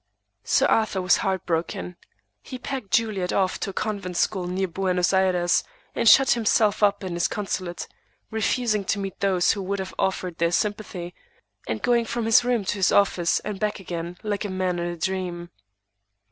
Sir 0.43 0.65
Arthur 0.65 0.99
was 0.99 1.17
heart 1.17 1.45
broken. 1.45 1.95
He 2.41 2.57
packed 2.57 2.89
Juliet 2.89 3.31
off 3.31 3.59
to 3.59 3.69
a 3.69 3.73
convent 3.73 4.17
school 4.17 4.47
near 4.47 4.67
Buenos 4.67 5.13
Ayres, 5.13 5.63
and 5.93 6.09
shut 6.09 6.31
himself 6.31 6.81
up 6.81 7.03
in 7.03 7.13
his 7.13 7.27
consulate, 7.27 7.87
refusing 8.31 8.83
to 8.85 8.97
meet 8.97 9.19
those 9.19 9.51
who 9.51 9.61
would 9.61 9.77
have 9.77 9.93
offered 9.99 10.39
their 10.39 10.51
sympathy, 10.51 11.13
and 11.67 11.83
going 11.83 12.05
from 12.05 12.25
his 12.25 12.43
room 12.43 12.65
to 12.65 12.77
his 12.79 12.91
office, 12.91 13.41
and 13.41 13.59
back 13.59 13.79
again, 13.79 14.17
like 14.23 14.43
a 14.43 14.49
man 14.49 14.79
in 14.79 14.87
a 14.87 14.97
dream. 14.97 15.51